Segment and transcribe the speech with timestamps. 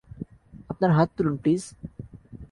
[0.69, 1.63] আপনার হাত তুলুন, প্লিজ।